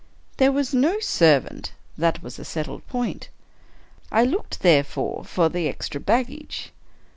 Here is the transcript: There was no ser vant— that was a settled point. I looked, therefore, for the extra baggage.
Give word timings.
There 0.37 0.51
was 0.51 0.73
no 0.73 0.99
ser 0.99 1.41
vant— 1.41 1.73
that 1.99 2.23
was 2.23 2.39
a 2.39 2.43
settled 2.43 2.87
point. 2.87 3.29
I 4.11 4.23
looked, 4.23 4.61
therefore, 4.61 5.23
for 5.23 5.47
the 5.47 5.67
extra 5.67 6.01
baggage. 6.01 6.71